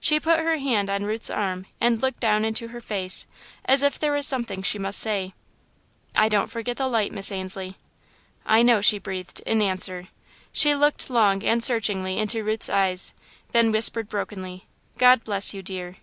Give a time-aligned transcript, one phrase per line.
[0.00, 3.28] She put her hand on Ruth's arm and looked down into her face,
[3.64, 5.34] as if there was something she must say.
[6.16, 7.76] "I don't forget the light, Miss Ainslie."
[8.44, 10.08] "I know," she breathed, in answer.
[10.50, 13.14] She looked long and searchingly into Ruth's eyes,
[13.52, 14.66] then whispered brokenly,
[14.98, 15.98] "God bless you, dear.